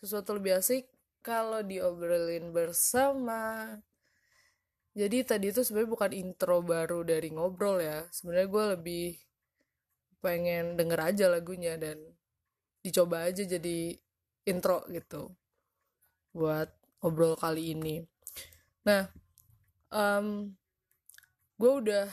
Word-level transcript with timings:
Sesuatu 0.00 0.32
lebih 0.32 0.56
asik 0.56 0.88
kalau 1.20 1.60
diobrolin 1.60 2.56
bersama. 2.56 3.76
Jadi 4.96 5.22
tadi 5.22 5.52
itu 5.52 5.62
sebenarnya 5.62 5.92
bukan 5.92 6.12
intro 6.16 6.56
baru 6.64 7.04
dari 7.06 7.28
Ngobrol 7.30 7.78
ya. 7.84 8.08
Sebenarnya 8.10 8.48
gue 8.48 8.64
lebih 8.74 9.06
pengen 10.24 10.76
denger 10.76 11.00
aja 11.14 11.26
lagunya 11.32 11.76
dan 11.80 12.00
dicoba 12.80 13.28
aja 13.28 13.44
jadi 13.44 13.94
intro 14.48 14.84
gitu. 14.88 15.36
Buat 16.32 16.72
ngobrol 17.00 17.36
kali 17.36 17.76
ini. 17.76 18.00
Nah, 18.88 19.08
em, 19.92 20.56
gue 21.60 21.72
udah 21.84 22.08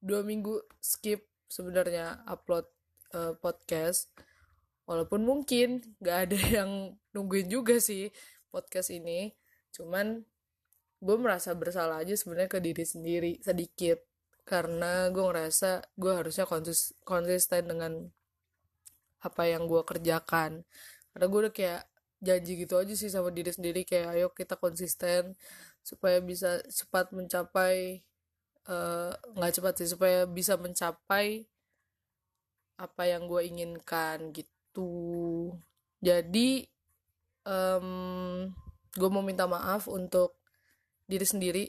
dua 0.00 0.24
minggu 0.24 0.56
skip 0.80 1.28
sebenarnya 1.48 2.24
upload 2.24 2.64
eh, 3.12 3.36
podcast 3.36 4.08
walaupun 4.90 5.22
mungkin 5.22 5.86
gak 6.02 6.18
ada 6.26 6.38
yang 6.58 6.98
nungguin 7.14 7.46
juga 7.46 7.78
sih 7.78 8.10
podcast 8.50 8.90
ini. 8.90 9.30
Cuman 9.70 10.26
gue 10.98 11.16
merasa 11.16 11.54
bersalah 11.54 12.02
aja 12.02 12.18
sebenarnya 12.18 12.50
ke 12.50 12.58
diri 12.58 12.82
sendiri 12.82 13.32
sedikit. 13.38 14.02
Karena 14.42 15.06
gue 15.14 15.22
ngerasa 15.22 15.94
gue 15.94 16.10
harusnya 16.10 16.42
konsis- 16.50 16.98
konsisten 17.06 17.70
dengan 17.70 18.10
apa 19.22 19.42
yang 19.46 19.70
gue 19.70 19.82
kerjakan. 19.86 20.66
Karena 21.14 21.26
gue 21.30 21.40
udah 21.46 21.54
kayak 21.54 21.82
janji 22.20 22.52
gitu 22.66 22.74
aja 22.76 22.92
sih 22.98 23.08
sama 23.08 23.32
diri 23.32 23.48
sendiri 23.48 23.80
kayak 23.88 24.12
ayo 24.12 24.28
kita 24.36 24.52
konsisten 24.60 25.40
supaya 25.80 26.20
bisa 26.20 26.60
cepat 26.68 27.16
mencapai 27.16 28.04
eh, 28.68 29.12
nggak 29.36 29.52
cepat 29.56 29.74
sih 29.80 29.88
supaya 29.88 30.28
bisa 30.28 30.60
mencapai 30.60 31.48
apa 32.76 33.02
yang 33.08 33.24
gue 33.24 33.40
inginkan 33.48 34.36
gitu 34.36 34.59
jadi 36.00 36.48
em 37.46 37.88
gue 38.90 39.10
mau 39.10 39.22
minta 39.22 39.46
maaf 39.46 39.86
untuk 39.86 40.34
diri 41.06 41.26
sendiri 41.26 41.64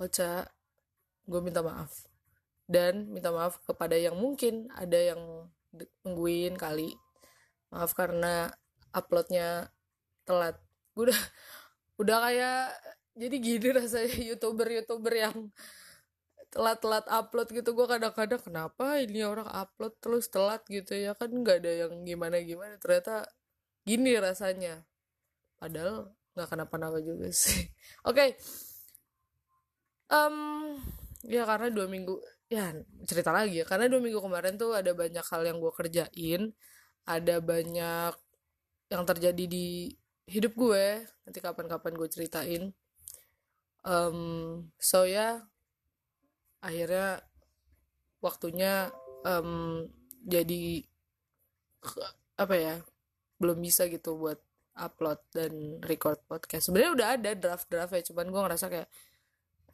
Ocha. 0.00 0.48
Gue 1.28 1.44
minta 1.44 1.60
maaf. 1.60 2.08
Dan 2.64 3.12
minta 3.12 3.28
maaf 3.28 3.60
kepada 3.68 4.00
yang 4.00 4.16
mungkin 4.16 4.72
ada 4.72 4.96
yang 4.96 5.20
nungguin 6.02 6.56
kali. 6.56 6.96
Maaf 7.68 7.92
karena 7.92 8.48
uploadnya 8.96 9.68
telat. 10.24 10.56
Gue 10.96 11.12
udah 11.12 11.20
udah 12.00 12.16
kayak 12.24 12.64
jadi 13.12 13.36
gini 13.36 13.68
rasanya 13.76 14.16
youtuber 14.32 14.68
youtuber 14.72 15.12
yang 15.12 15.36
telat-telat 16.50 17.06
upload 17.06 17.48
gitu. 17.54 17.70
Gue 17.72 17.86
kadang-kadang 17.86 18.42
kenapa 18.42 18.98
ini 18.98 19.22
orang 19.22 19.46
upload 19.46 19.94
terus 20.02 20.26
telat? 20.28 20.62
gitu 20.66 20.92
ya. 20.98 21.14
Kan 21.14 21.30
nggak 21.30 21.62
ada 21.64 21.72
yang 21.86 21.92
gimana-gimana. 22.02 22.76
Ternyata 22.82 23.30
gini 23.86 24.12
rasanya. 24.18 24.82
Padahal 25.56 26.10
nggak 26.34 26.48
kenapa-napa 26.50 26.98
juga 27.00 27.30
sih. 27.42 27.70
Oke. 28.04 28.34
Em, 30.10 30.36
ya 31.22 31.46
karena 31.46 31.70
dua 31.70 31.86
minggu 31.86 32.18
ya 32.50 32.74
cerita 33.06 33.30
lagi 33.30 33.62
ya. 33.62 33.64
Karena 33.64 33.86
dua 33.86 34.02
minggu 34.02 34.18
kemarin 34.18 34.58
tuh 34.58 34.74
ada 34.74 34.90
banyak 34.90 35.22
hal 35.22 35.42
yang 35.46 35.58
gue 35.62 35.72
kerjain. 35.72 36.50
Ada 37.06 37.38
banyak 37.38 38.12
yang 38.90 39.02
terjadi 39.06 39.44
di 39.46 39.94
hidup 40.26 40.58
gue. 40.58 41.06
Nanti 41.26 41.38
kapan-kapan 41.38 41.94
gue 41.94 42.08
ceritain. 42.10 42.62
Em, 43.86 44.18
so 44.76 45.08
ya 45.08 45.46
akhirnya 46.60 47.24
waktunya 48.20 48.92
em, 49.24 49.84
jadi 50.24 50.84
apa 52.42 52.54
ya 52.56 52.74
belum 53.40 53.60
bisa 53.60 53.88
gitu 53.88 54.16
buat 54.20 54.40
upload 54.76 55.20
dan 55.32 55.52
record 55.84 56.20
podcast. 56.28 56.68
Sebenarnya 56.68 56.92
udah 56.96 57.08
ada 57.16 57.30
draft 57.36 57.66
draft 57.68 57.92
ya 57.96 58.02
cuman 58.12 58.26
gue 58.28 58.40
ngerasa 58.40 58.66
kayak 58.68 58.88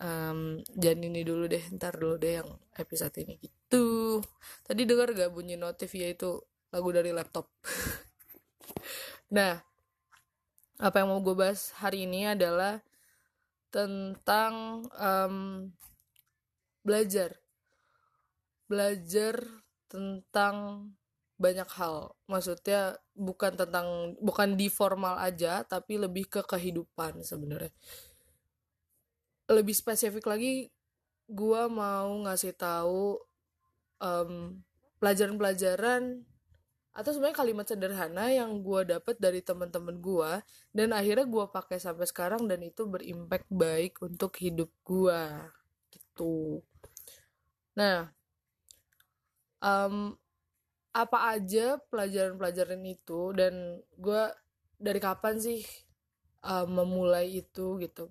em, 0.02 0.62
jangan 0.74 1.06
ini 1.06 1.20
dulu 1.26 1.44
deh 1.50 1.62
ntar 1.74 1.94
dulu 1.98 2.16
deh 2.18 2.42
yang 2.42 2.50
episode 2.78 3.14
ini 3.22 3.38
gitu. 3.42 4.22
Tadi 4.66 4.82
dengar 4.86 5.14
gak 5.14 5.30
bunyi 5.34 5.58
notif 5.58 5.90
ya 5.94 6.10
itu 6.10 6.38
lagu 6.70 6.88
dari 6.90 7.10
laptop. 7.14 7.50
Nah 9.26 9.58
apa 10.78 11.02
yang 11.02 11.10
mau 11.10 11.18
gue 11.18 11.34
bahas 11.34 11.74
hari 11.82 12.06
ini 12.06 12.30
adalah 12.30 12.78
tentang 13.74 14.86
em, 14.94 15.34
belajar. 16.86 17.34
Belajar 18.70 19.42
tentang 19.90 20.88
banyak 21.36 21.68
hal. 21.76 22.14
Maksudnya 22.30 22.96
bukan 23.12 23.52
tentang 23.58 24.16
bukan 24.22 24.56
di 24.56 24.72
formal 24.72 25.20
aja 25.20 25.66
tapi 25.66 26.00
lebih 26.00 26.30
ke 26.30 26.40
kehidupan 26.46 27.26
sebenarnya. 27.26 27.72
Lebih 29.50 29.74
spesifik 29.76 30.26
lagi 30.26 30.72
gua 31.26 31.66
mau 31.66 32.10
ngasih 32.26 32.54
tahu 32.56 33.20
em, 34.00 34.62
pelajaran-pelajaran 34.98 36.24
atau 36.96 37.10
sebenarnya 37.12 37.36
kalimat 37.36 37.66
sederhana 37.68 38.32
yang 38.32 38.64
gua 38.64 38.80
dapet 38.88 39.20
dari 39.20 39.44
teman-teman 39.44 40.00
gua 40.00 40.40
dan 40.72 40.96
akhirnya 40.96 41.28
gua 41.28 41.52
pakai 41.52 41.76
sampai 41.76 42.08
sekarang 42.08 42.48
dan 42.48 42.64
itu 42.64 42.88
berimpact 42.88 43.46
baik 43.52 44.00
untuk 44.00 44.32
hidup 44.40 44.72
gua 44.80 45.52
gitu. 46.16 46.62
Nah 47.76 48.08
em, 49.72 49.96
apa 51.02 51.18
aja 51.36 51.66
pelajaran-pelajaran 51.90 52.82
itu 52.96 53.20
dan 53.38 53.54
gua 54.04 54.22
dari 54.86 55.00
kapan 55.06 55.36
sih 55.46 55.60
em, 56.52 56.68
memulai 56.78 57.26
itu 57.42 57.66
gitu. 57.84 58.04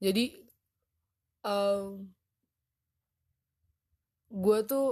Jadi 0.00 0.22
em, 1.44 2.10
gue 4.42 4.58
tuh 4.70 4.86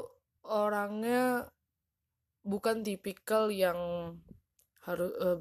orangnya 0.63 1.23
bukan 2.53 2.77
tipikal 2.87 3.45
yang 3.53 3.79
harus 4.87 5.11
eh, 5.25 5.39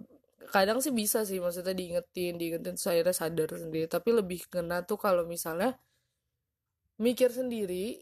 kadang 0.54 0.80
sih 0.84 0.94
bisa 1.02 1.20
sih 1.30 1.40
maksudnya 1.44 1.74
diingetin 1.80 2.34
diingetin 2.40 2.76
akhirnya 2.78 3.16
sadar 3.16 3.50
sendiri. 3.64 3.88
Tapi 3.96 4.10
lebih 4.20 4.40
kena 4.54 4.78
tuh 4.90 4.98
kalau 5.06 5.24
misalnya 5.28 5.70
mikir 6.98 7.30
sendiri 7.30 8.02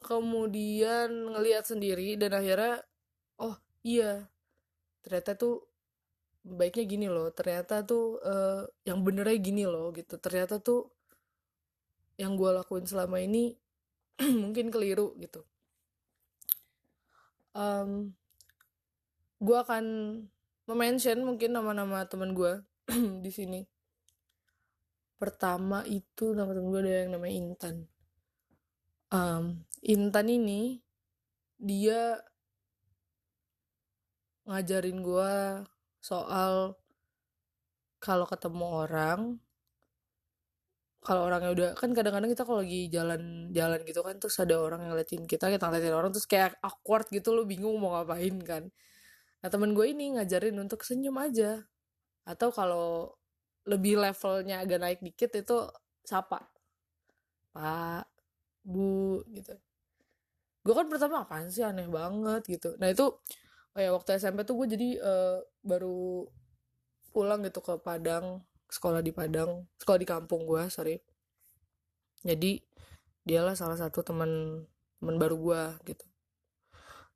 kemudian 0.00 1.34
ngelihat 1.36 1.68
sendiri 1.68 2.16
dan 2.16 2.32
akhirnya 2.32 2.80
oh 3.36 3.56
iya 3.84 4.24
ternyata 5.04 5.36
tuh 5.36 5.70
baiknya 6.40 6.84
gini 6.88 7.06
loh 7.12 7.28
ternyata 7.36 7.84
tuh 7.84 8.16
eh, 8.24 8.62
yang 8.88 9.04
benernya 9.04 9.36
gini 9.36 9.64
loh 9.68 9.92
gitu. 9.92 10.16
Ternyata 10.16 10.56
tuh 10.60 10.88
yang 12.16 12.36
gue 12.36 12.50
lakuin 12.52 12.84
selama 12.84 13.20
ini 13.20 13.56
mungkin 14.42 14.72
keliru 14.72 15.16
gitu. 15.20 15.44
Em, 17.56 18.14
gue 19.40 19.56
akan 19.56 19.84
mention 20.70 21.18
mungkin 21.26 21.50
nama-nama 21.56 22.06
teman 22.08 22.32
gue 22.32 22.60
di 23.24 23.30
sini. 23.32 23.60
Pertama 25.20 25.84
itu 25.84 26.32
nama 26.32 26.52
temen 26.56 26.72
gue 26.72 26.80
ada 26.80 26.92
yang 27.04 27.12
namanya 27.20 27.34
Intan 27.36 27.76
Em, 29.10 29.66
Intan 29.82 30.30
ini 30.30 30.78
dia 31.58 32.22
ngajarin 34.46 34.98
gue 35.02 35.34
soal 35.98 36.78
kalau 37.98 38.26
ketemu 38.30 38.66
orang 38.86 39.20
kalau 41.00 41.26
orangnya 41.26 41.50
udah 41.56 41.68
kan 41.80 41.90
kadang-kadang 41.96 42.30
kita 42.30 42.44
kalau 42.46 42.60
lagi 42.62 42.86
jalan-jalan 42.92 43.80
gitu 43.88 44.00
kan 44.06 44.14
terus 44.20 44.36
ada 44.38 44.54
orang 44.60 44.84
yang 44.84 44.90
ngeliatin 44.94 45.24
kita 45.24 45.48
kita 45.48 45.64
ngeliatin 45.66 45.96
orang 45.96 46.10
terus 46.14 46.28
kayak 46.28 46.54
awkward 46.60 47.08
gitu 47.10 47.32
lo 47.34 47.42
bingung 47.48 47.76
mau 47.82 47.96
ngapain 47.98 48.36
kan. 48.44 48.62
Nah 49.42 49.48
temen 49.50 49.72
gue 49.74 49.86
ini 49.90 50.14
ngajarin 50.14 50.54
untuk 50.60 50.84
senyum 50.86 51.16
aja 51.18 51.64
atau 52.28 52.48
kalau 52.54 53.16
lebih 53.66 53.98
levelnya 54.00 54.62
agak 54.62 54.78
naik 54.82 55.00
dikit 55.02 55.32
itu 55.34 55.56
sapa. 56.04 56.46
Pak 57.54 58.19
bu 58.64 59.22
gitu. 59.32 59.56
Gue 60.60 60.74
kan 60.76 60.86
pertama 60.92 61.24
apaan 61.24 61.48
sih 61.48 61.64
aneh 61.64 61.88
banget 61.88 62.42
gitu. 62.46 62.76
Nah 62.80 62.88
itu 62.92 63.06
oh 63.76 63.80
ya 63.80 63.90
waktu 63.96 64.18
SMP 64.20 64.44
tuh 64.44 64.54
gue 64.60 64.66
jadi 64.76 64.88
eh, 65.00 65.38
baru 65.64 66.26
pulang 67.10 67.42
gitu 67.46 67.60
ke 67.64 67.74
Padang 67.82 68.44
sekolah 68.70 69.02
di 69.02 69.10
Padang 69.10 69.66
sekolah 69.80 69.98
di 69.98 70.08
kampung 70.08 70.44
gue 70.46 70.62
sorry. 70.68 71.00
Jadi 72.20 72.60
dialah 73.24 73.56
salah 73.56 73.76
satu 73.80 74.04
teman 74.04 74.62
teman 75.00 75.16
baru 75.16 75.36
gue 75.40 75.62
gitu. 75.94 76.06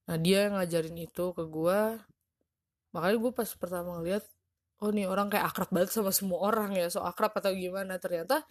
Nah 0.09 0.17
dia 0.21 0.49
yang 0.49 0.57
ngajarin 0.61 0.97
itu 0.97 1.25
ke 1.37 1.45
gue 1.49 1.81
makanya 2.95 3.17
gue 3.19 3.33
pas 3.35 3.51
pertama 3.59 3.99
ngeliat 3.99 4.23
oh 4.79 4.91
nih 4.95 5.11
orang 5.11 5.27
kayak 5.33 5.51
akrab 5.51 5.71
banget 5.75 5.91
sama 5.91 6.15
semua 6.15 6.39
orang 6.47 6.79
ya 6.79 6.87
so 6.89 7.05
akrab 7.05 7.33
atau 7.37 7.53
gimana. 7.53 8.01
Ternyata 8.01 8.45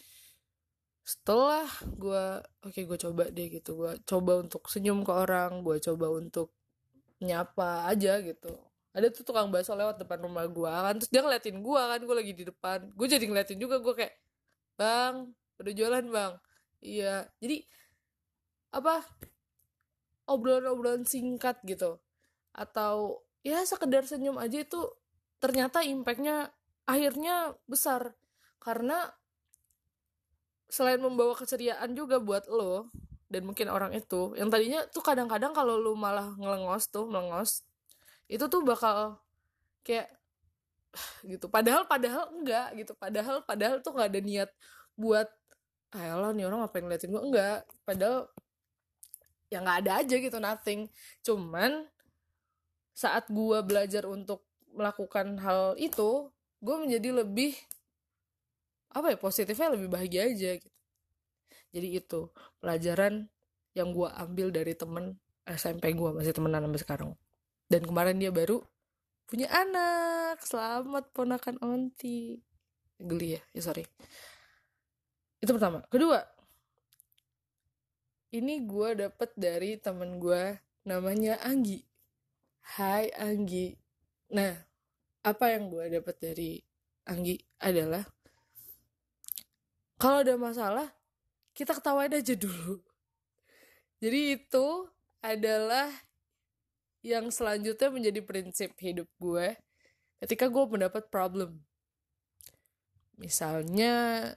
setelah 1.03 1.67
gue 1.99 2.25
oke 2.63 2.71
okay, 2.71 2.83
gue 2.87 2.97
coba 2.97 3.27
deh 3.27 3.47
gitu. 3.51 3.75
Gue 3.75 3.91
coba 4.07 4.39
untuk 4.39 4.63
senyum 4.71 5.03
ke 5.03 5.11
orang 5.11 5.61
gue 5.61 5.77
coba 5.83 6.07
untuk 6.15 6.55
nyapa 7.19 7.91
aja 7.91 8.23
gitu. 8.23 8.55
Ada 8.95 9.11
tuh 9.11 9.23
tukang 9.27 9.51
bakso 9.51 9.75
lewat 9.75 9.99
depan 9.99 10.23
rumah 10.23 10.47
gue 10.47 10.71
kan 10.71 10.95
terus 10.95 11.11
dia 11.11 11.21
ngeliatin 11.21 11.59
gue 11.59 11.81
kan 11.83 11.99
gue 11.99 12.15
lagi 12.15 12.33
di 12.33 12.43
depan. 12.47 12.79
Gue 12.95 13.07
jadi 13.11 13.25
ngeliatin 13.27 13.59
juga 13.59 13.83
gue 13.83 13.93
kayak 13.93 14.15
bang 14.79 15.15
udah 15.59 15.73
jualan 15.75 16.05
bang. 16.07 16.33
Iya 16.83 17.27
jadi 17.43 17.57
apa 18.73 19.03
obrolan-obrolan 20.27 21.03
singkat 21.03 21.59
gitu. 21.67 21.99
Atau 22.55 23.27
ya 23.43 23.59
sekedar 23.67 24.07
senyum 24.07 24.39
aja 24.39 24.63
itu 24.63 24.81
ternyata 25.43 25.83
impactnya 25.83 26.55
akhirnya 26.87 27.59
besar. 27.67 28.15
Karena 28.63 29.11
selain 30.69 30.99
membawa 30.99 31.33
keceriaan 31.37 31.93
juga 31.93 32.17
buat 32.17 32.49
lo 32.49 32.89
dan 33.29 33.47
mungkin 33.47 33.69
orang 33.69 33.93
itu 33.97 34.37
yang 34.37 34.53
tadinya 34.53 34.85
tuh 34.89 35.01
kadang-kadang 35.01 35.53
kalau 35.55 35.77
lo 35.77 35.97
malah 35.97 36.33
ngelengos 36.37 36.89
tuh 36.89 37.09
melengos 37.09 37.65
itu 38.29 38.45
tuh 38.47 38.61
bakal 38.65 39.19
kayak 39.83 40.09
gitu. 41.31 41.45
Padahal 41.49 41.85
padahal 41.85 42.29
enggak 42.33 42.67
gitu. 42.77 42.93
Padahal 42.97 43.41
padahal 43.43 43.77
tuh 43.83 43.91
nggak 43.93 44.09
ada 44.09 44.21
niat 44.21 44.49
buat 44.93 45.27
ayolah 45.93 46.31
nih 46.33 46.45
orang 46.49 46.65
ngapain 46.65 46.83
ngeliatin 46.85 47.11
gue 47.11 47.23
enggak. 47.23 47.59
Padahal 47.85 48.29
ya 49.51 49.61
nggak 49.61 49.77
ada 49.85 49.91
aja 50.01 50.15
gitu 50.17 50.37
nothing. 50.41 50.81
Cuman 51.21 51.85
saat 52.93 53.25
gue 53.29 53.57
belajar 53.65 54.05
untuk 54.05 54.45
melakukan 54.73 55.37
hal 55.41 55.77
itu 55.77 56.29
gue 56.61 56.75
menjadi 56.77 57.25
lebih 57.25 57.53
apa 58.93 59.13
ya 59.13 59.17
positifnya 59.17 59.73
lebih 59.73 59.89
bahagia 59.89 60.29
aja 60.29 60.61
gitu. 60.61 60.79
Jadi 61.73 61.87
itu 61.97 62.21
pelajaran 62.61 63.25
yang 63.73 63.89
gue 63.89 64.05
ambil 64.05 64.53
dari 64.53 64.77
temen 64.77 65.17
SMP 65.49 65.97
gue 65.97 66.09
masih 66.13 66.31
temenan 66.31 66.69
sampai 66.69 66.81
sekarang. 66.81 67.09
Dan 67.65 67.81
kemarin 67.89 68.21
dia 68.21 68.29
baru 68.29 68.61
punya 69.25 69.49
anak. 69.49 70.37
Selamat 70.45 71.09
ponakan 71.09 71.57
onti. 71.65 72.37
Geli 73.01 73.35
ya? 73.35 73.41
Ya 73.57 73.61
sorry. 73.65 73.89
Itu 75.41 75.57
pertama. 75.57 75.81
Kedua 75.89 76.21
ini 78.33 78.61
gue 78.65 79.09
dapet 79.09 79.33
dari 79.33 79.81
temen 79.81 80.21
gue 80.21 80.61
namanya 80.85 81.41
Anggi. 81.41 81.81
Hai 82.77 83.09
Anggi. 83.17 83.73
Nah 84.37 84.53
apa 85.25 85.45
yang 85.49 85.73
gue 85.73 85.89
dapet 85.97 86.15
dari 86.21 86.61
Anggi 87.09 87.41
adalah 87.57 88.05
kalau 90.01 90.25
ada 90.25 90.35
masalah 90.35 90.87
kita 91.53 91.77
ketawain 91.77 92.13
aja 92.13 92.33
dulu. 92.33 92.81
Jadi 94.01 94.35
itu 94.35 94.67
adalah 95.23 95.87
yang 97.05 97.29
selanjutnya 97.29 97.89
menjadi 97.93 98.19
prinsip 98.25 98.75
hidup 98.79 99.07
gue 99.21 99.55
ketika 100.23 100.49
gue 100.49 100.65
mendapat 100.67 101.07
problem. 101.07 101.61
Misalnya 103.15 104.27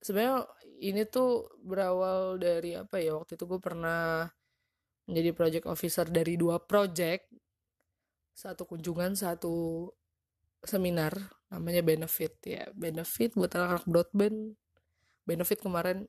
sebenarnya 0.00 0.46
ini 0.80 1.02
tuh 1.08 1.50
berawal 1.60 2.38
dari 2.40 2.78
apa 2.78 3.02
ya 3.02 3.18
waktu 3.18 3.34
itu 3.36 3.44
gue 3.44 3.60
pernah 3.60 4.28
menjadi 5.08 5.30
project 5.34 5.66
officer 5.68 6.06
dari 6.08 6.38
dua 6.38 6.62
project. 6.62 7.28
Satu 8.32 8.64
kunjungan 8.64 9.12
satu 9.12 9.88
seminar 10.62 11.12
namanya 11.50 11.82
benefit 11.84 12.38
ya. 12.44 12.64
Benefit 12.72 13.34
buat 13.36 13.52
anak-anak 13.52 13.84
broadband 13.84 14.61
benefit 15.22 15.62
kemarin. 15.62 16.04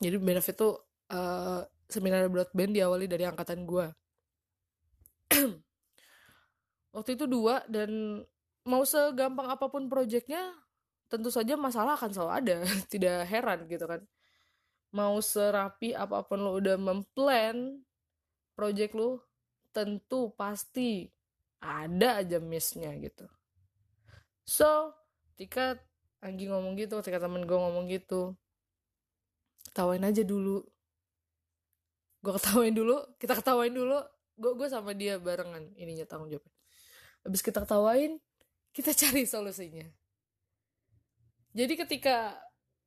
Jadi 0.00 0.16
benefit 0.16 0.56
tuh 0.56 0.80
uh, 1.12 1.60
seminar 1.90 2.26
broadband 2.30 2.72
diawali 2.72 3.10
dari 3.10 3.26
angkatan 3.26 3.66
gue 3.66 3.90
waktu 6.94 7.10
itu 7.14 7.26
dua 7.26 7.62
dan 7.66 8.22
mau 8.66 8.82
segampang 8.82 9.50
apa 9.50 9.66
pun 9.70 9.86
proyeknya 9.86 10.54
tentu 11.10 11.30
saja 11.30 11.58
masalah 11.58 11.98
akan 11.98 12.10
selalu 12.14 12.32
ada. 12.32 12.56
Tidak 12.92 13.26
heran 13.26 13.66
gitu 13.66 13.84
kan. 13.86 14.00
Mau 14.94 15.18
serapi 15.22 15.94
apa 15.94 16.26
pun 16.26 16.42
lo 16.42 16.58
udah 16.58 16.78
memplan 16.78 17.82
project 18.54 18.94
lo 18.94 19.22
tentu 19.70 20.34
pasti 20.34 21.06
ada 21.62 22.22
aja 22.22 22.42
missnya 22.42 22.90
gitu. 22.98 23.26
So 24.42 24.94
ketika 25.34 25.78
Anggi 26.20 26.48
ngomong 26.52 26.76
gitu 26.76 27.00
ketika 27.00 27.24
temen 27.24 27.48
gue 27.48 27.58
ngomong 27.58 27.88
gitu. 27.88 28.36
Ketawain 29.70 30.04
aja 30.04 30.20
dulu. 30.24 30.64
Gue 32.20 32.32
ketawain 32.36 32.74
dulu 32.76 32.96
kita 33.16 33.32
ketawain 33.36 33.72
dulu. 33.72 33.98
Gue 34.36 34.52
gue 34.56 34.68
sama 34.68 34.92
dia 34.96 35.16
barengan 35.20 35.72
ininya 35.76 36.04
tanggung 36.08 36.32
jawab 36.32 36.44
habis 37.24 37.44
kita 37.44 37.64
ketawain 37.64 38.16
kita 38.70 38.94
cari 39.00 39.26
solusinya. 39.26 39.86
Jadi 41.50 41.74
ketika 41.74 42.38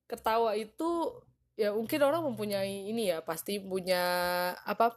ketawa 0.07 0.55
itu 0.55 1.19
ya 1.53 1.75
mungkin 1.75 1.99
orang 2.01 2.23
mempunyai 2.23 2.89
ini 2.89 3.11
ya 3.11 3.19
pasti 3.19 3.59
punya 3.59 4.01
apa 4.63 4.95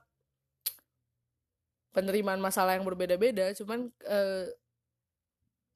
penerimaan 1.90 2.38
masalah 2.38 2.78
yang 2.78 2.86
berbeda-beda. 2.86 3.50
Cuman 3.58 3.90
eh, 4.06 4.54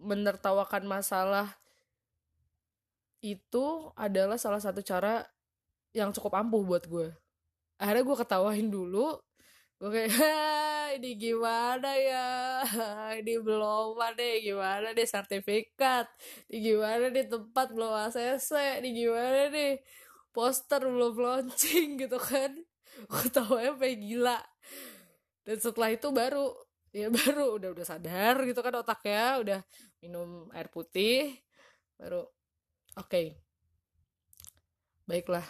menertawakan 0.00 0.86
masalah 0.86 1.59
itu 3.20 3.92
adalah 3.96 4.40
salah 4.40 4.60
satu 4.60 4.80
cara 4.80 5.24
yang 5.92 6.10
cukup 6.12 6.40
ampuh 6.40 6.64
buat 6.64 6.84
gue. 6.88 7.08
Akhirnya 7.80 8.04
gue 8.04 8.16
ketawain 8.16 8.68
dulu. 8.68 9.16
Gue 9.80 9.88
kayak 9.88 11.00
ini 11.00 11.16
gimana 11.16 11.96
ya? 11.96 12.28
Ini 13.20 13.40
belum 13.40 13.96
deh 14.12 14.34
gimana 14.44 14.92
deh 14.92 15.08
sertifikat? 15.08 16.04
Ini 16.52 16.56
gimana 16.60 17.08
deh 17.08 17.24
tempat 17.24 17.72
belum 17.72 17.88
ACC 18.08 18.84
ini 18.84 18.88
gimana 18.92 19.48
deh? 19.48 19.80
Poster 20.36 20.84
belum 20.84 21.16
launching 21.16 21.96
gitu 22.02 22.18
kan. 22.20 22.52
Gue 23.08 23.26
tahu 23.32 23.56
ya 23.56 23.72
kayak 23.72 23.98
gila. 24.04 24.38
Dan 25.48 25.56
setelah 25.56 25.90
itu 25.96 26.08
baru 26.12 26.52
ya 26.90 27.08
baru 27.08 27.56
udah 27.56 27.70
udah 27.72 27.86
sadar 27.86 28.42
gitu 28.44 28.60
kan 28.66 28.74
otaknya 28.82 29.38
udah 29.38 29.60
minum 30.02 30.50
air 30.50 30.66
putih 30.66 31.38
baru 31.94 32.26
oke. 32.98 33.06
Okay. 33.06 33.26
baiklah. 35.10 35.42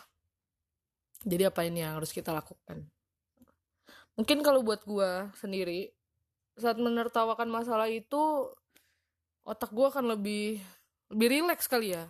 Jadi 1.21 1.45
apa 1.45 1.69
ini 1.69 1.85
yang 1.85 2.01
harus 2.01 2.17
kita 2.17 2.33
lakukan? 2.33 2.89
Mungkin 4.17 4.41
kalau 4.41 4.65
buat 4.65 4.85
gue 4.89 5.29
sendiri 5.37 5.93
saat 6.57 6.81
menertawakan 6.81 7.49
masalah 7.53 7.89
itu 7.93 8.49
otak 9.45 9.73
gue 9.73 9.87
akan 9.89 10.17
lebih 10.17 10.61
lebih 11.13 11.29
rileks 11.29 11.69
kali 11.69 11.93
ya. 11.93 12.09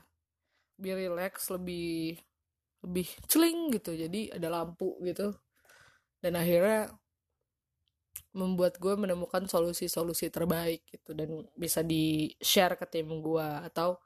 Lebih 0.79 0.93
rileks 0.95 1.51
lebih 1.51 2.19
lebih 2.87 3.07
celing 3.27 3.75
gitu. 3.75 3.99
Jadi 3.99 4.31
ada 4.31 4.47
lampu 4.47 4.95
gitu. 5.03 5.35
Dan 6.23 6.39
akhirnya 6.39 6.91
membuat 8.31 8.79
gue 8.79 8.95
menemukan 8.95 9.47
solusi-solusi 9.51 10.31
terbaik 10.31 10.87
gitu. 10.87 11.19
Dan 11.19 11.51
bisa 11.59 11.83
di 11.83 12.31
share 12.39 12.79
ke 12.79 12.87
tim 12.87 13.11
gue 13.19 13.49
atau 13.67 13.99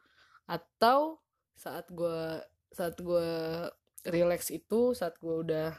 atau 0.44 1.22
saat 1.54 1.86
gue 1.88 2.42
saat 2.74 2.98
gue 2.98 3.28
relax 4.04 4.50
itu 4.52 4.92
saat 4.92 5.16
gue 5.22 5.34
udah 5.48 5.72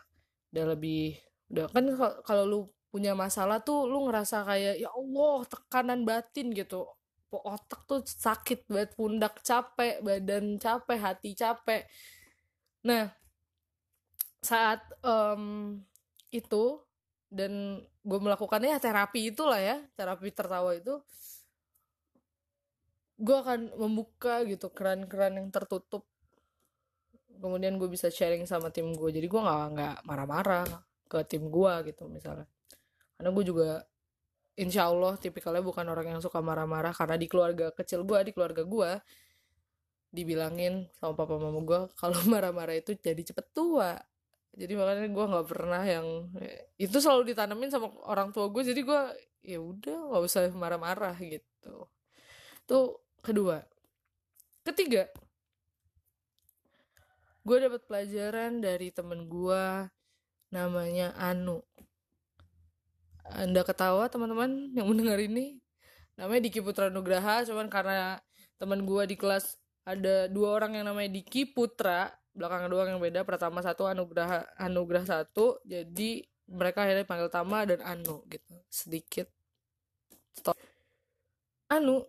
udah 0.56 0.66
lebih 0.74 1.20
udah 1.52 1.70
kan 1.70 1.86
kalau 2.26 2.44
lu 2.48 2.60
punya 2.90 3.12
masalah 3.12 3.60
tuh 3.60 3.92
lu 3.92 4.08
ngerasa 4.08 4.48
kayak 4.48 4.80
ya 4.80 4.88
Allah 4.88 5.44
tekanan 5.52 6.08
batin 6.08 6.56
gitu. 6.56 6.88
Otak 7.36 7.84
tuh 7.84 8.00
sakit 8.08 8.72
banget 8.72 8.96
pundak 8.96 9.44
capek 9.44 10.00
badan 10.00 10.56
capek 10.56 11.00
hati 11.04 11.36
capek. 11.36 11.84
Nah 12.88 13.12
saat 14.40 14.80
um, 15.04 15.76
itu 16.32 16.80
dan 17.28 17.84
gue 17.84 18.20
melakukannya 18.24 18.72
ya 18.72 18.80
terapi 18.80 19.36
itulah 19.36 19.60
ya 19.60 19.84
terapi 20.00 20.32
tertawa 20.32 20.72
itu 20.72 20.96
gue 23.16 23.36
akan 23.36 23.80
membuka 23.80 24.44
gitu 24.44 24.68
keran-keran 24.72 25.40
yang 25.40 25.48
tertutup. 25.52 26.04
Kemudian 27.36 27.80
gue 27.80 27.88
bisa 27.92 28.12
sharing 28.12 28.48
sama 28.48 28.72
tim 28.72 28.92
gue 28.96 29.10
jadi 29.12 29.28
gue 29.28 29.42
nggak 29.42 29.64
nggak 29.76 29.96
marah-marah 30.08 30.68
ke 31.08 31.20
tim 31.28 31.48
gue 31.48 31.74
gitu 31.92 32.08
misalnya. 32.12 32.48
Karena 33.16 33.30
gue 33.32 33.44
juga 33.48 33.70
insya 34.60 34.88
Allah 34.92 35.16
tipikalnya 35.20 35.64
bukan 35.64 35.88
orang 35.88 36.18
yang 36.18 36.22
suka 36.24 36.44
marah-marah. 36.44 36.92
Karena 36.92 37.16
di 37.16 37.28
keluarga 37.32 37.72
kecil 37.72 38.04
gue 38.04 38.20
di 38.28 38.32
keluarga 38.36 38.64
gue 38.68 38.92
dibilangin 40.16 40.88
sama 40.96 41.12
papa 41.16 41.36
mama 41.36 41.60
gue 41.64 41.80
kalau 42.00 42.20
marah-marah 42.28 42.76
itu 42.76 42.96
jadi 43.00 43.20
cepet 43.20 43.48
tua. 43.56 43.96
Jadi 44.56 44.72
makanya 44.76 45.08
gue 45.12 45.26
nggak 45.28 45.48
pernah 45.52 45.84
yang 45.84 46.08
itu 46.80 46.98
selalu 47.00 47.36
ditanamin 47.36 47.68
sama 47.68 47.92
orang 48.08 48.32
tua 48.32 48.48
gue 48.48 48.64
jadi 48.64 48.82
gue 48.84 49.02
ya 49.44 49.60
udah 49.60 50.12
nggak 50.12 50.24
usah 50.24 50.48
marah-marah 50.56 51.16
gitu. 51.20 51.88
Tuh 52.64 53.05
kedua. 53.26 53.66
Ketiga. 54.62 55.10
Gue 57.46 57.58
dapat 57.62 57.82
pelajaran 57.86 58.62
dari 58.62 58.90
temen 58.94 59.26
gue 59.26 59.66
namanya 60.54 61.14
Anu. 61.18 61.62
Anda 63.26 63.66
ketawa 63.66 64.06
teman-teman 64.06 64.74
yang 64.78 64.86
mendengar 64.86 65.18
ini? 65.18 65.58
Namanya 66.18 66.46
Diki 66.46 66.62
Putra 66.62 66.94
Nugraha 66.94 67.42
cuman 67.46 67.68
karena 67.70 68.22
teman 68.62 68.86
gue 68.86 69.04
di 69.10 69.18
kelas 69.18 69.58
ada 69.86 70.26
dua 70.32 70.58
orang 70.58 70.78
yang 70.78 70.86
namanya 70.90 71.14
Diki 71.14 71.46
Putra 71.50 72.10
belakang 72.34 72.68
doang 72.72 72.96
yang 72.96 73.02
beda 73.02 73.22
pertama 73.28 73.62
satu 73.62 73.86
Anugrah 73.86 74.48
Anugrah 74.58 75.06
satu 75.06 75.60
jadi 75.64 76.24
mereka 76.46 76.86
akhirnya 76.86 77.06
panggil 77.06 77.30
Tama 77.30 77.66
dan 77.66 77.82
Anu 77.82 78.26
gitu. 78.30 78.54
Sedikit. 78.70 79.30
Stop. 80.34 80.58
Anu 81.70 82.06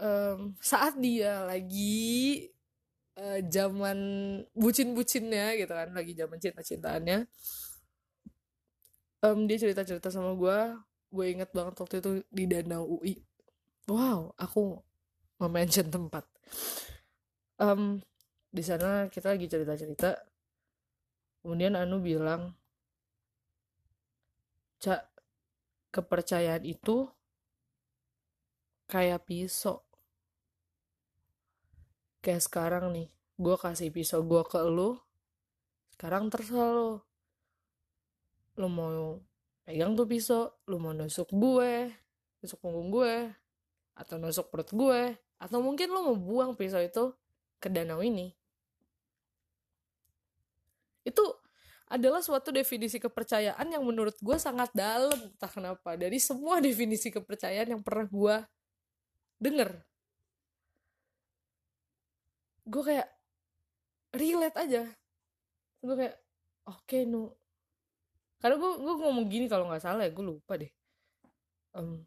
um, 0.00 0.56
saat 0.58 0.96
dia 0.96 1.44
lagi 1.44 2.48
uh, 3.20 3.44
zaman 3.46 3.98
bucin-bucinnya 4.56 5.60
gitu 5.60 5.70
kan 5.70 5.92
lagi 5.92 6.16
zaman 6.16 6.40
cinta-cintaannya 6.40 7.28
um, 9.22 9.44
dia 9.44 9.56
cerita-cerita 9.60 10.08
sama 10.08 10.32
gue 10.34 10.58
gue 11.10 11.26
inget 11.28 11.50
banget 11.52 11.74
waktu 11.76 12.00
itu 12.00 12.10
di 12.32 12.44
danau 12.48 12.88
UI 12.88 13.20
wow 13.86 14.32
aku 14.40 14.80
mention 15.48 15.88
tempat. 15.88 16.28
Um, 17.56 18.04
di 18.52 18.60
sana 18.60 19.08
kita 19.08 19.32
lagi 19.32 19.48
cerita-cerita. 19.48 20.20
Kemudian 21.40 21.78
Anu 21.78 22.04
bilang 22.04 22.52
cak 24.80 25.08
kepercayaan 25.88 26.64
itu 26.68 27.08
kayak 28.90 29.24
pisau 29.24 29.80
kayak 32.20 32.44
sekarang 32.44 32.92
nih 32.92 33.08
gue 33.40 33.56
kasih 33.56 33.88
pisau 33.92 34.20
gue 34.24 34.42
ke 34.44 34.60
lu 34.64 34.96
sekarang 35.96 36.28
terserah 36.28 36.70
lo 36.72 36.92
lu 38.60 38.68
mau 38.68 39.20
pegang 39.64 39.96
tuh 39.96 40.04
pisau 40.04 40.52
lu 40.68 40.76
mau 40.76 40.92
nusuk 40.92 41.32
gue 41.32 41.92
nusuk 42.40 42.60
punggung 42.60 42.92
gue 42.92 43.32
atau 43.96 44.16
nusuk 44.16 44.48
perut 44.48 44.70
gue 44.72 45.00
atau 45.40 45.58
mungkin 45.64 45.88
lo 45.88 46.12
mau 46.12 46.16
buang 46.16 46.52
pisau 46.52 46.84
itu 46.84 47.16
ke 47.60 47.68
danau 47.68 48.00
ini. 48.00 48.32
Itu 51.04 51.24
adalah 51.88 52.24
suatu 52.24 52.52
definisi 52.52 52.96
kepercayaan 52.96 53.68
yang 53.68 53.84
menurut 53.84 54.16
gue 54.20 54.36
sangat 54.40 54.72
dalam, 54.72 55.16
entah 55.16 55.50
kenapa. 55.52 55.96
Dari 55.96 56.16
semua 56.16 56.60
definisi 56.64 57.12
kepercayaan 57.12 57.76
yang 57.76 57.82
pernah 57.84 58.08
gue 58.08 58.36
denger. 59.40 59.80
Gue 62.66 62.82
kayak 62.84 63.08
relate 64.16 64.56
aja. 64.58 64.82
Gue 65.80 65.94
kayak, 65.96 66.16
oke 66.68 66.84
okay, 66.84 67.02
nu. 67.08 67.30
Karena 68.40 68.56
gue, 68.56 68.70
gue 68.80 68.94
ngomong 69.00 69.26
gini 69.28 69.46
kalau 69.46 69.68
nggak 69.68 69.84
salah 69.84 70.04
ya, 70.04 70.12
gue 70.12 70.24
lupa 70.24 70.56
deh. 70.56 70.72
Um, 71.76 72.02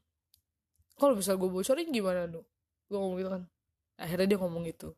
kalau 0.98 1.18
bisa 1.18 1.38
gue 1.38 1.50
bocorin 1.50 1.90
gimana 1.90 2.28
nu? 2.30 2.44
gue 2.94 3.02
ngomong 3.02 3.18
gitu 3.18 3.32
kan 3.34 3.44
akhirnya 3.98 4.28
dia 4.30 4.40
ngomong 4.40 4.64
gitu 4.70 4.94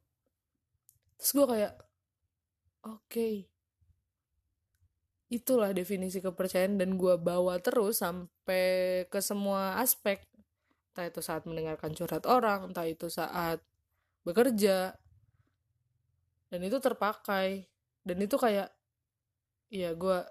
terus 1.16 1.32
gue 1.32 1.46
kayak 1.48 1.74
oke 2.84 3.00
okay. 3.08 3.48
itulah 5.32 5.72
definisi 5.72 6.20
kepercayaan 6.20 6.76
dan 6.76 7.00
gue 7.00 7.16
bawa 7.16 7.56
terus 7.64 8.04
sampai 8.04 9.08
ke 9.08 9.20
semua 9.24 9.80
aspek 9.80 10.20
entah 10.92 11.08
itu 11.08 11.24
saat 11.24 11.48
mendengarkan 11.48 11.96
curhat 11.96 12.28
orang 12.28 12.72
entah 12.72 12.84
itu 12.84 13.08
saat 13.08 13.64
bekerja 14.28 14.96
dan 16.56 16.64
itu 16.64 16.80
terpakai. 16.80 17.68
Dan 18.08 18.24
itu 18.24 18.40
kayak 18.40 18.72
ya 19.68 19.92
gue 19.92 20.24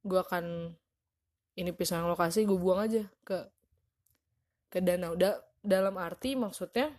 gue 0.00 0.20
akan 0.24 0.72
ini 1.60 1.70
pisang 1.76 2.08
lokasi 2.08 2.48
gue 2.48 2.56
buang 2.56 2.80
aja 2.80 3.04
ke 3.28 3.44
ke 4.72 4.80
danau. 4.80 5.12
Da, 5.20 5.36
dalam 5.60 6.00
arti 6.00 6.32
maksudnya 6.32 6.96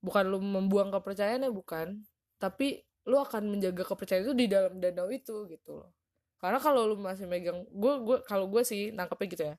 bukan 0.00 0.24
lu 0.24 0.40
membuang 0.40 0.88
kepercayaan 0.88 1.44
ya 1.44 1.52
bukan. 1.52 2.00
Tapi 2.40 2.80
lu 3.04 3.20
akan 3.20 3.52
menjaga 3.52 3.84
kepercayaan 3.84 4.24
itu 4.24 4.34
di 4.34 4.46
dalam 4.48 4.80
danau 4.80 5.12
itu 5.12 5.44
gitu 5.52 5.84
loh. 5.84 5.92
Karena 6.40 6.56
kalau 6.56 6.88
lu 6.88 6.96
masih 6.96 7.28
megang 7.28 7.68
gue 7.68 7.94
gue 8.08 8.16
kalau 8.24 8.48
gue 8.48 8.64
sih 8.64 8.88
nangkepnya 8.96 9.28
gitu 9.28 9.44
ya. 9.52 9.56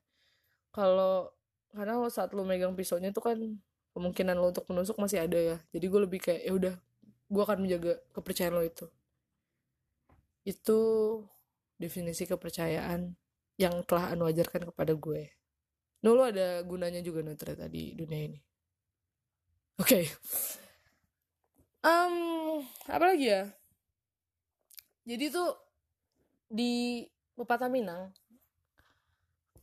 Kalau 0.74 1.30
karena 1.70 2.02
saat 2.10 2.34
lu 2.34 2.42
megang 2.42 2.74
pisaunya 2.74 3.14
itu 3.14 3.22
kan 3.22 3.38
kemungkinan 3.94 4.34
lu 4.34 4.50
untuk 4.50 4.66
menusuk 4.66 4.98
masih 4.98 5.22
ada 5.22 5.38
ya. 5.38 5.56
Jadi 5.70 5.86
gue 5.86 6.00
lebih 6.02 6.18
kayak 6.18 6.42
ya 6.42 6.52
udah 6.58 6.74
gue 7.30 7.42
akan 7.42 7.58
menjaga 7.62 8.02
kepercayaan 8.12 8.54
lo 8.58 8.62
itu 8.66 8.86
itu 10.44 10.80
definisi 11.78 12.26
kepercayaan 12.26 13.14
yang 13.56 13.74
telah 13.86 14.12
anu 14.12 14.26
ajarkan 14.26 14.68
kepada 14.68 14.92
gue 14.98 15.30
No, 16.00 16.16
lo 16.16 16.24
ada 16.24 16.64
gunanya 16.64 17.04
juga 17.04 17.20
no 17.20 17.36
ternyata 17.36 17.68
di 17.68 17.92
dunia 17.92 18.24
ini. 18.24 18.40
Oke. 19.76 19.84
Okay. 19.84 20.04
Um, 21.84 22.16
apa 22.88 23.04
lagi 23.04 23.28
ya? 23.28 23.52
Jadi 25.04 25.28
tuh 25.28 25.56
di 26.48 27.04
pepatah 27.36 27.68
Minang, 27.68 28.12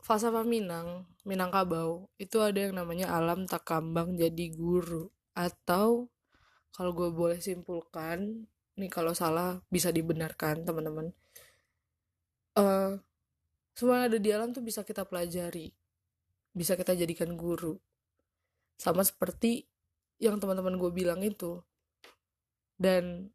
falsafah 0.02 0.46
Minang, 0.46 1.10
Minangkabau, 1.26 2.10
itu 2.22 2.38
ada 2.42 2.70
yang 2.70 2.78
namanya 2.78 3.14
alam 3.14 3.50
tak 3.50 3.66
kambang 3.66 4.14
jadi 4.14 4.54
guru. 4.54 5.10
Atau 5.34 6.10
kalau 6.76 6.92
gue 6.94 7.10
boleh 7.14 7.40
simpulkan, 7.42 8.48
nih 8.78 8.92
kalau 8.92 9.14
salah 9.14 9.62
bisa 9.70 9.90
dibenarkan 9.94 10.64
teman-teman. 10.68 11.14
Uh, 12.58 12.98
semua 13.78 14.02
yang 14.02 14.06
ada 14.10 14.18
di 14.18 14.30
alam 14.34 14.50
tuh 14.50 14.66
bisa 14.66 14.82
kita 14.82 15.06
pelajari 15.06 15.70
bisa 16.58 16.74
kita 16.74 16.98
jadikan 16.98 17.38
guru. 17.38 17.78
Sama 18.82 19.06
seperti 19.06 19.70
yang 20.18 20.42
teman-teman 20.42 20.82
gue 20.82 20.90
bilang 20.90 21.22
itu. 21.22 21.62
Dan 22.74 23.30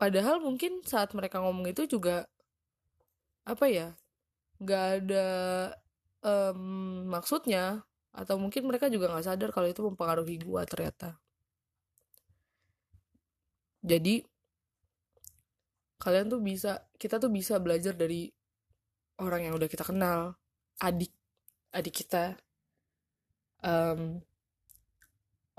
padahal 0.00 0.40
mungkin 0.40 0.80
saat 0.88 1.12
mereka 1.12 1.44
ngomong 1.44 1.68
itu 1.68 1.84
juga 1.84 2.24
apa 3.44 3.68
ya 3.68 3.92
nggak 4.56 4.84
ada 5.04 5.28
um, 6.24 7.04
maksudnya 7.12 7.84
atau 8.08 8.40
mungkin 8.40 8.64
mereka 8.64 8.88
juga 8.88 9.12
nggak 9.12 9.26
sadar 9.28 9.50
kalau 9.52 9.68
itu 9.68 9.84
mempengaruhi 9.84 10.40
gue 10.40 10.62
ternyata 10.64 11.20
jadi 13.84 14.24
kalian 16.00 16.32
tuh 16.32 16.40
bisa 16.40 16.88
kita 16.96 17.20
tuh 17.20 17.28
bisa 17.28 17.60
belajar 17.60 17.92
dari 17.92 18.32
orang 19.20 19.44
yang 19.44 19.54
udah 19.60 19.68
kita 19.68 19.84
kenal 19.84 20.40
adik 20.80 21.12
adik 21.70 21.94
kita. 22.04 22.40
Um, 23.60 24.24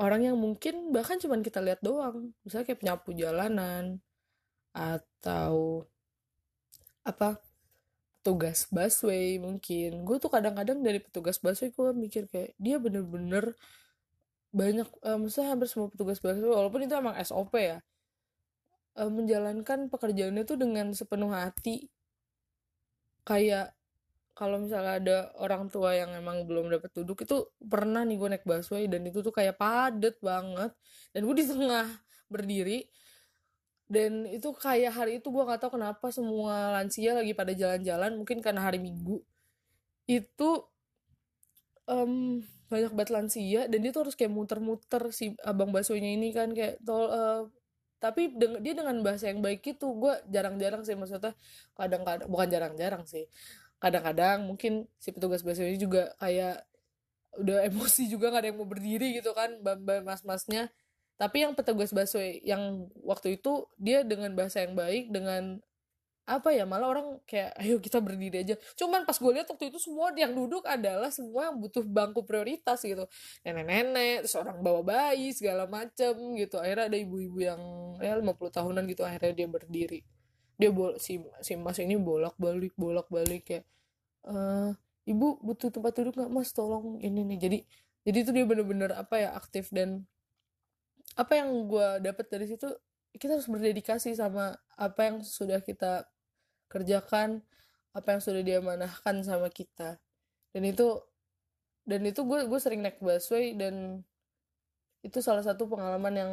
orang 0.01 0.25
yang 0.25 0.37
mungkin 0.41 0.89
bahkan 0.89 1.21
cuman 1.21 1.45
kita 1.45 1.61
lihat 1.61 1.79
doang. 1.85 2.33
Misalnya 2.41 2.65
kayak 2.65 2.81
penyapu 2.81 3.13
jalanan 3.13 4.01
atau 4.73 5.85
apa 7.05 7.37
petugas 8.19 8.65
busway 8.73 9.37
mungkin. 9.37 10.01
Gue 10.01 10.17
tuh 10.17 10.33
kadang-kadang 10.33 10.81
dari 10.81 10.97
petugas 10.97 11.37
busway 11.37 11.69
gue 11.69 11.89
mikir 11.93 12.25
kayak 12.25 12.57
dia 12.57 12.81
bener-bener 12.81 13.53
banyak 14.49 14.87
uh, 15.05 15.19
maksudnya 15.19 15.53
hampir 15.53 15.69
semua 15.69 15.93
petugas 15.93 16.17
busway 16.17 16.41
walaupun 16.41 16.89
itu 16.89 16.95
emang 16.97 17.13
SOP 17.21 17.53
ya 17.59 17.85
uh, 18.95 19.11
menjalankan 19.11 19.91
pekerjaannya 19.91 20.43
tuh 20.47 20.57
dengan 20.59 20.91
sepenuh 20.95 21.31
hati. 21.31 21.87
Kayak 23.25 23.75
kalau 24.35 24.59
misalnya 24.59 24.99
ada 24.99 25.17
orang 25.39 25.71
tua 25.71 25.95
yang 25.95 26.11
emang 26.11 26.43
belum 26.43 26.67
dapat 26.67 26.91
duduk 26.91 27.23
itu 27.23 27.47
pernah 27.63 28.03
nih 28.03 28.19
gue 28.19 28.29
naik 28.35 28.45
busway 28.45 28.91
dan 28.91 29.07
itu 29.07 29.23
tuh 29.23 29.31
kayak 29.31 29.55
padet 29.55 30.15
banget. 30.19 30.71
Dan 31.15 31.21
gue 31.27 31.35
di 31.35 31.45
tengah 31.47 31.87
berdiri. 32.33 32.87
Dan 33.85 34.25
itu 34.25 34.49
kayak 34.57 34.97
hari 34.97 35.21
itu 35.21 35.29
gue 35.29 35.43
nggak 35.45 35.61
tahu 35.61 35.77
kenapa 35.77 36.09
semua 36.09 36.73
lansia 36.73 37.13
lagi 37.13 37.37
pada 37.37 37.53
jalan-jalan 37.53 38.17
mungkin 38.17 38.41
karena 38.41 38.65
hari 38.65 38.81
minggu. 38.81 39.21
Itu 40.09 40.65
um, 41.85 42.41
banyak 42.65 42.91
banget 42.97 43.11
lansia 43.13 43.61
dan 43.69 43.77
dia 43.77 43.91
tuh 43.93 44.09
harus 44.09 44.17
kayak 44.17 44.33
muter-muter 44.33 45.13
si 45.13 45.37
abang 45.45 45.69
baksonya 45.69 46.17
ini 46.17 46.33
kan 46.33 46.49
kayak 46.51 46.81
tol 46.81 47.05
uh, 47.07 47.45
tapi 48.05 48.29
dia 48.37 48.73
dengan 48.77 49.01
bahasa 49.01 49.33
yang 49.33 49.41
baik 49.41 49.65
itu 49.65 49.87
gue 49.97 50.13
jarang-jarang 50.29 50.85
sih 50.85 50.93
maksudnya 50.93 51.33
kadang-kadang 51.73 52.29
bukan 52.29 52.47
jarang-jarang 52.53 53.03
sih 53.09 53.25
kadang-kadang 53.81 54.45
mungkin 54.45 54.85
si 55.01 55.09
petugas 55.09 55.41
busway 55.41 55.73
ini 55.73 55.79
juga 55.81 56.13
kayak 56.21 56.61
udah 57.39 57.67
emosi 57.67 58.07
juga 58.07 58.31
gak 58.31 58.41
ada 58.43 58.47
yang 58.51 58.57
mau 58.59 58.67
berdiri 58.67 59.19
gitu 59.19 59.35
kan 59.35 59.59
mas-masnya. 60.03 60.71
Tapi 61.15 61.47
yang 61.47 61.55
petugas 61.55 61.95
busway 61.95 62.43
yang 62.43 62.91
waktu 63.03 63.39
itu 63.39 63.67
dia 63.79 64.03
dengan 64.03 64.35
bahasa 64.35 64.63
yang 64.63 64.75
baik 64.75 65.11
dengan 65.11 65.63
apa 66.25 66.49
ya 66.49 66.65
malah 66.65 66.89
orang 66.89 67.21
kayak 67.29 67.53
ayo 67.61 67.77
kita 67.77 68.01
berdiri 68.01 68.41
aja. 68.41 68.55
Cuman 68.73 69.05
pas 69.05 69.13
gue 69.13 69.31
lihat 69.31 69.45
waktu 69.45 69.69
itu 69.69 69.77
semua 69.77 70.09
yang 70.17 70.33
duduk 70.33 70.65
adalah 70.65 71.13
semua 71.13 71.53
yang 71.53 71.61
butuh 71.61 71.85
bangku 71.85 72.25
prioritas 72.25 72.81
gitu. 72.81 73.05
Nenek-nenek 73.45 74.25
terus 74.25 74.35
orang 74.41 74.57
bawa 74.65 74.81
bayi 74.81 75.31
segala 75.37 75.69
macem 75.69 76.17
gitu. 76.41 76.57
Akhirnya 76.57 76.89
ada 76.89 76.97
ibu-ibu 76.97 77.37
yang 77.45 77.61
ya 78.01 78.17
50 78.17 78.41
tahunan 78.57 78.83
gitu 78.89 79.05
akhirnya 79.05 79.33
dia 79.37 79.47
berdiri. 79.47 79.99
Dia 80.57 80.69
bol 80.73 80.97
si 80.97 81.21
si 81.45 81.53
mas 81.61 81.77
ini 81.77 81.93
bolak 81.99 82.33
balik 82.41 82.73
bolak 82.73 83.05
balik 83.11 83.45
ya 83.51 83.61
uh, 84.25 84.71
ibu 85.05 85.37
butuh 85.41 85.69
tempat 85.69 85.93
duduk 86.01 86.17
nggak 86.17 86.31
mas? 86.33 86.49
Tolong 86.51 86.97
ini 87.01 87.21
nih. 87.21 87.37
Jadi 87.37 87.57
jadi 88.05 88.17
itu 88.21 88.31
dia 88.33 88.45
bener-bener 88.45 88.91
apa 88.93 89.15
ya 89.21 89.29
aktif 89.37 89.69
dan 89.73 90.05
apa 91.15 91.33
yang 91.37 91.49
gue 91.69 91.87
dapat 92.01 92.25
dari 92.27 92.45
situ 92.49 92.67
kita 93.15 93.39
harus 93.39 93.47
berdedikasi 93.47 94.11
sama 94.17 94.51
apa 94.75 95.01
yang 95.07 95.17
sudah 95.23 95.63
kita 95.63 96.03
kerjakan 96.67 97.45
apa 97.95 98.07
yang 98.17 98.21
sudah 98.21 98.41
dia 98.43 98.59
manahkan 98.59 99.23
sama 99.23 99.47
kita. 99.47 100.01
Dan 100.51 100.67
itu 100.67 100.99
dan 101.85 102.01
itu 102.01 102.25
gue 102.25 102.49
gue 102.49 102.59
sering 102.59 102.81
naik 102.81 102.97
busway 102.97 103.53
dan 103.53 104.01
itu 105.05 105.21
salah 105.21 105.45
satu 105.45 105.69
pengalaman 105.69 106.13
yang 106.17 106.31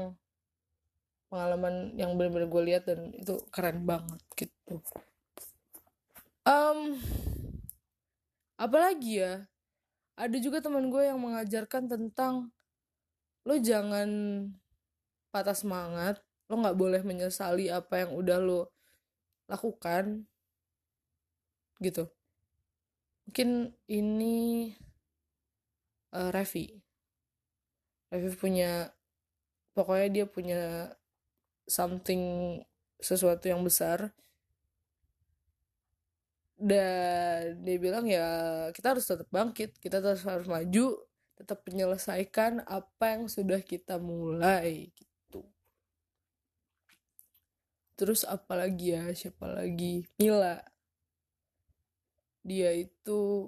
pengalaman 1.29 1.93
yang 1.97 2.17
benar-benar 2.17 2.49
gue 2.49 2.63
lihat 2.73 2.83
dan 2.89 3.13
itu 3.13 3.37
keren 3.53 3.85
banget 3.85 4.21
gitu. 4.33 4.81
Um, 6.49 6.97
apalagi 8.57 9.23
ya 9.23 9.45
ada 10.17 10.37
juga 10.41 10.65
teman 10.65 10.89
gue 10.89 11.05
yang 11.05 11.21
mengajarkan 11.21 11.87
tentang 11.87 12.49
lo 13.45 13.55
jangan 13.61 14.09
patah 15.29 15.57
semangat 15.57 16.21
lo 16.49 16.61
nggak 16.61 16.77
boleh 16.77 17.01
menyesali 17.05 17.69
apa 17.69 18.05
yang 18.07 18.17
udah 18.17 18.39
lo 18.41 18.72
lakukan. 19.49 20.27
Gitu. 21.83 22.07
Mungkin 23.27 23.75
ini 23.87 24.71
uh, 26.15 26.31
Revi 26.31 26.83
Revi 28.13 28.31
punya 28.37 28.93
pokoknya 29.73 30.09
dia 30.13 30.27
punya 30.29 30.63
something 31.65 32.61
sesuatu 33.01 33.49
yang 33.49 33.65
besar. 33.65 34.13
Dan 36.63 37.59
dia 37.67 37.77
bilang 37.81 38.07
ya 38.07 38.29
kita 38.71 38.95
harus 38.95 39.09
tetap 39.09 39.27
bangkit 39.35 39.75
kita 39.83 39.99
terus 39.99 40.23
harus 40.23 40.47
maju 40.47 40.95
tetap 41.35 41.59
menyelesaikan 41.67 42.63
apa 42.71 43.19
yang 43.19 43.27
sudah 43.27 43.59
kita 43.67 43.99
mulai 43.99 44.95
terus 48.03 48.27
apalagi 48.27 48.99
ya? 48.99 49.07
Siapa 49.15 49.47
lagi? 49.47 50.03
Mila. 50.19 50.59
Dia 52.43 52.75
itu 52.75 53.47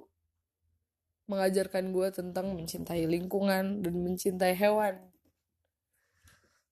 mengajarkan 1.27 1.91
gue 1.91 2.09
tentang 2.15 2.55
mencintai 2.55 3.03
lingkungan 3.11 3.83
dan 3.83 3.95
mencintai 3.99 4.55
hewan. 4.55 5.03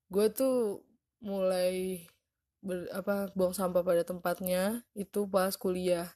Gue 0.07 0.31
tuh 0.31 0.87
mulai 1.19 2.07
ber, 2.63 2.87
apa 2.95 3.35
buang 3.35 3.51
sampah 3.51 3.83
pada 3.83 4.07
tempatnya 4.07 4.87
itu 4.95 5.27
pas 5.27 5.59
kuliah. 5.59 6.07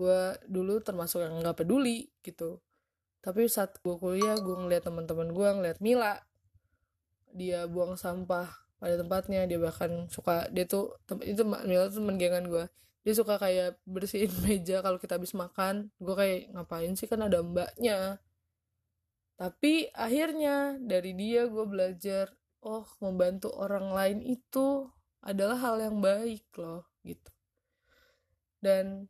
Gue 0.00 0.40
dulu 0.48 0.80
termasuk 0.80 1.20
yang 1.20 1.36
nggak 1.44 1.60
peduli 1.60 2.08
gitu. 2.24 2.64
Tapi 3.20 3.44
saat 3.52 3.76
gue 3.84 4.00
kuliah 4.00 4.40
gue 4.40 4.56
ngeliat 4.56 4.88
teman-teman 4.88 5.36
gue 5.36 5.48
ngeliat 5.52 5.78
Mila. 5.84 6.16
Dia 7.36 7.68
buang 7.68 8.00
sampah 8.00 8.65
pada 8.86 9.02
tempatnya 9.02 9.42
dia 9.50 9.58
bahkan 9.58 10.06
suka 10.06 10.46
dia 10.54 10.62
tuh 10.62 10.94
itu 11.26 11.42
Mila 11.42 11.90
tuh 11.90 11.98
temen 11.98 12.14
gue 12.22 12.70
dia 13.06 13.14
suka 13.14 13.38
kayak 13.38 13.78
bersihin 13.86 14.34
meja 14.42 14.82
kalau 14.82 14.98
kita 14.98 15.14
habis 15.14 15.30
makan. 15.30 15.94
Gue 16.02 16.14
kayak 16.18 16.50
ngapain 16.50 16.90
sih 16.98 17.06
kan 17.06 17.22
ada 17.22 17.38
mbaknya? 17.38 18.18
Tapi 19.38 19.94
akhirnya 19.94 20.74
dari 20.82 21.14
dia 21.14 21.46
gue 21.46 21.62
belajar 21.70 22.34
oh 22.66 22.82
membantu 22.98 23.54
orang 23.54 23.94
lain 23.94 24.18
itu 24.26 24.90
adalah 25.22 25.54
hal 25.54 25.78
yang 25.78 26.02
baik 26.02 26.50
loh 26.58 26.82
gitu. 27.06 27.30
Dan 28.58 29.06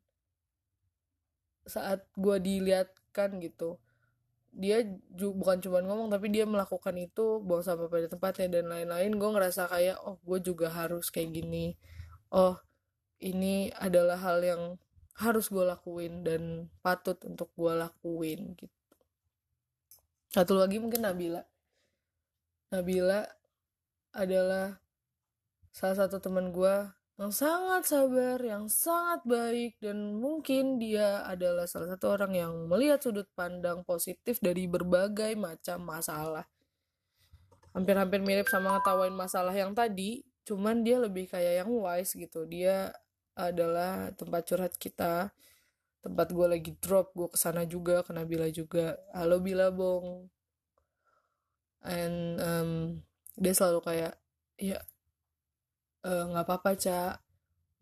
saat 1.65 2.05
gue 2.21 2.37
dilihatkan 2.37 3.41
gitu 3.41 3.81
dia 4.57 4.81
bukan 5.13 5.61
cuma 5.61 5.85
ngomong 5.85 6.09
tapi 6.09 6.33
dia 6.33 6.49
melakukan 6.49 6.97
itu 6.97 7.45
buang 7.45 7.61
sampah 7.61 7.93
pada 7.93 8.09
tempatnya 8.09 8.49
dan 8.49 8.73
lain-lain. 8.73 9.13
Gue 9.21 9.31
ngerasa 9.37 9.69
kayak 9.69 10.01
oh 10.01 10.17
gue 10.25 10.39
juga 10.41 10.73
harus 10.73 11.13
kayak 11.13 11.37
gini. 11.37 11.77
Oh 12.33 12.57
ini 13.21 13.69
adalah 13.77 14.17
hal 14.17 14.41
yang 14.41 14.63
harus 15.21 15.53
gue 15.53 15.65
lakuin 15.65 16.25
dan 16.25 16.73
patut 16.81 17.21
untuk 17.29 17.53
gue 17.53 17.73
lakuin 17.73 18.57
gitu. 18.57 18.97
Satu 20.33 20.57
lagi 20.57 20.81
mungkin 20.81 21.05
Nabila. 21.05 21.45
Nabila 22.73 23.25
adalah 24.17 24.81
salah 25.73 25.97
satu 26.01 26.17
teman 26.21 26.53
gue 26.53 26.75
yang 27.17 27.33
sangat 27.33 27.89
sabar, 27.89 28.37
yang 28.45 28.69
sangat 28.69 29.25
baik, 29.25 29.81
dan 29.81 30.21
mungkin 30.21 30.77
dia 30.77 31.25
adalah 31.25 31.65
salah 31.65 31.97
satu 31.97 32.13
orang 32.13 32.33
yang 32.37 32.53
melihat 32.69 33.01
sudut 33.01 33.25
pandang 33.33 33.81
positif 33.89 34.37
dari 34.45 34.69
berbagai 34.69 35.33
macam 35.33 35.81
masalah. 35.81 36.45
Hampir-hampir 37.73 38.21
mirip 38.21 38.49
sama 38.53 38.77
ngetawain 38.77 39.17
masalah 39.17 39.57
yang 39.57 39.73
tadi, 39.73 40.25
cuman 40.45 40.85
dia 40.85 41.01
lebih 41.01 41.29
kayak 41.33 41.65
yang 41.65 41.73
wise 41.73 42.13
gitu. 42.13 42.45
Dia 42.45 42.93
adalah 43.37 44.13
tempat 44.17 44.49
curhat 44.49 44.75
kita 44.77 45.33
tempat 46.07 46.31
gue 46.31 46.47
lagi 46.47 46.73
drop 46.79 47.11
gue 47.19 47.27
ke 47.35 47.35
sana 47.35 47.67
juga 47.67 48.07
kena 48.07 48.23
Bila 48.23 48.47
juga 48.55 48.95
halo 49.11 49.43
Bila 49.43 49.75
Bong 49.75 50.31
and 51.83 52.39
um, 52.39 52.71
dia 53.35 53.51
selalu 53.51 53.83
kayak 53.83 54.15
ya 54.55 54.79
nggak 56.07 56.45
uh, 56.45 56.47
apa-apa 56.47 56.71
cak 56.79 57.27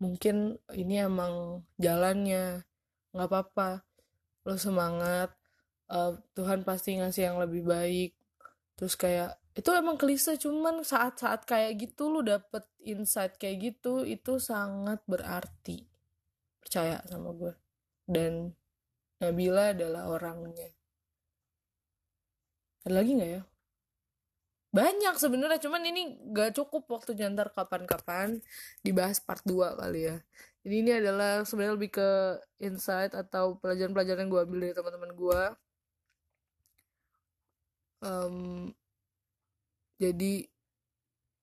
mungkin 0.01 0.59
ini 0.75 1.03
emang 1.03 1.63
jalannya. 1.79 2.63
Nggak 3.15 3.29
apa-apa. 3.31 3.69
Lo 4.47 4.55
semangat. 4.59 5.31
Uh, 5.85 6.17
Tuhan 6.33 6.65
pasti 6.65 6.97
ngasih 6.97 7.31
yang 7.31 7.37
lebih 7.39 7.63
baik. 7.63 8.17
Terus 8.75 8.97
kayak 8.97 9.37
itu 9.55 9.71
emang 9.71 9.95
klise 9.95 10.35
cuman 10.35 10.83
saat-saat 10.83 11.47
kayak 11.47 11.79
gitu 11.79 12.11
lu 12.11 12.19
dapet 12.19 12.67
insight 12.83 13.39
kayak 13.39 13.73
gitu 13.73 14.03
itu 14.03 14.41
sangat 14.41 14.99
berarti. 15.07 15.87
Percaya 16.59 16.99
sama 17.07 17.31
gue. 17.31 17.53
Dan 18.03 18.51
Nabila 19.21 19.71
adalah 19.71 20.11
orangnya. 20.11 20.75
Ada 22.85 22.93
lagi 23.01 23.11
nggak 23.15 23.31
ya 23.31 23.41
banyak 24.75 25.15
sebenarnya 25.15 25.59
cuman 25.63 25.81
ini 25.87 26.01
gak 26.35 26.51
cukup 26.59 26.83
waktu 26.91 27.15
nyantar 27.15 27.47
kapan-kapan 27.55 28.43
dibahas 28.83 29.23
part 29.23 29.39
2 29.47 29.79
kali 29.79 30.11
ya. 30.11 30.17
Jadi 30.67 30.75
ini 30.81 30.91
adalah 30.99 31.47
sebenarnya 31.47 31.75
lebih 31.79 31.91
ke 31.95 32.09
insight 32.59 33.15
atau 33.15 33.55
pelajaran-pelajaran 33.61 34.27
yang 34.27 34.31
gue 34.33 34.41
ambil 34.43 34.59
dari 34.65 34.73
teman-teman 34.75 35.11
gue 35.15 35.41
um, 38.05 38.69
jadi 39.97 40.45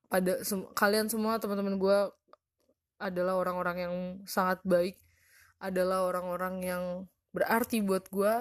pada 0.06 0.44
sem 0.44 0.62
kalian 0.76 1.08
semua 1.08 1.40
teman-teman 1.40 1.76
gue 1.80 1.98
adalah 3.02 3.34
orang-orang 3.40 3.76
yang 3.80 3.94
sangat 4.28 4.62
baik 4.62 5.00
adalah 5.58 6.06
orang-orang 6.06 6.54
yang 6.62 6.84
berarti 7.32 7.80
buat 7.80 8.06
gue 8.12 8.34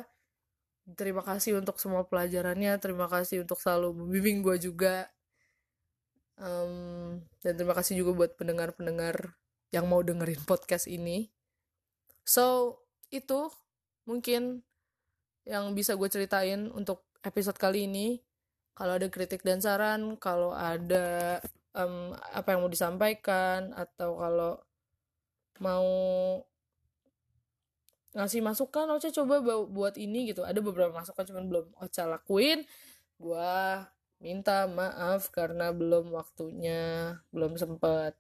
terima 0.98 1.22
kasih 1.22 1.62
untuk 1.62 1.78
semua 1.78 2.06
pelajarannya 2.06 2.78
terima 2.82 3.06
kasih 3.08 3.46
untuk 3.46 3.58
selalu 3.62 3.94
membimbing 3.96 4.42
gue 4.42 4.58
juga. 4.58 5.10
Um, 6.42 7.22
dan 7.46 7.54
terima 7.54 7.78
kasih 7.78 8.02
juga 8.02 8.18
buat 8.18 8.32
pendengar-pendengar 8.34 9.38
yang 9.70 9.86
mau 9.86 10.02
dengerin 10.02 10.42
podcast 10.44 10.90
ini. 10.90 11.30
So 12.26 12.78
itu 13.14 13.54
mungkin 14.10 14.66
yang 15.46 15.74
bisa 15.78 15.94
gue 15.98 16.10
ceritain 16.10 16.70
untuk 16.74 17.06
episode 17.22 17.58
kali 17.58 17.86
ini. 17.86 18.22
Kalau 18.74 18.98
ada 18.98 19.08
kritik 19.12 19.46
dan 19.46 19.62
saran 19.62 20.18
kalau 20.18 20.56
ada 20.56 21.38
um, 21.78 22.16
apa 22.34 22.56
yang 22.56 22.66
mau 22.66 22.72
disampaikan 22.72 23.76
atau 23.78 24.18
kalau 24.18 24.54
mau 25.62 25.88
ngasih 28.12 28.44
masukan 28.44 28.92
Ocha 28.92 29.10
coba 29.12 29.40
buat 29.68 29.96
ini 29.96 30.32
gitu. 30.32 30.44
Ada 30.44 30.60
beberapa 30.60 30.92
masukan 30.92 31.24
cuman 31.24 31.46
belum 31.48 31.66
Ocha 31.80 32.08
lakuin. 32.08 32.68
Gua 33.22 33.88
minta 34.22 34.70
maaf 34.70 35.34
karena 35.34 35.74
belum 35.74 36.14
waktunya 36.14 37.18
belum 37.34 37.58
sempat 37.58 38.14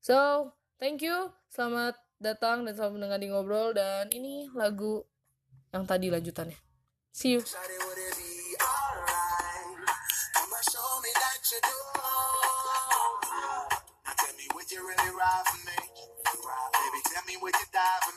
so 0.00 0.48
thank 0.80 1.04
you. 1.04 1.28
Selamat 1.52 2.00
datang 2.16 2.64
dan 2.64 2.72
selamat 2.72 2.94
mendengar 2.96 3.18
di 3.20 3.28
ngobrol. 3.28 3.76
Dan 3.76 4.08
ini 4.14 4.48
lagu 4.56 5.04
yang 5.74 5.84
tadi 5.84 6.08
lanjutannya. 6.08 6.56
See 7.12 7.36
you. 7.36 7.44
Baby, 16.72 17.00
tell 17.06 17.22
me, 17.28 17.36
would 17.38 17.54
you 17.54 17.68
die 17.70 17.98
for 18.02 18.11